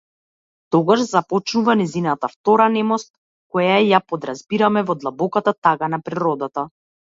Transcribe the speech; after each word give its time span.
Тогаш 0.75 1.03
започнува 1.09 1.75
нејзината 1.81 2.29
втора 2.31 2.67
немост, 2.77 3.13
која 3.59 3.77
ја 3.91 4.01
подразбираме 4.15 4.85
во 4.91 4.99
длабоката 5.05 5.57
тага 5.71 5.93
на 5.97 6.03
природата. 6.11 6.69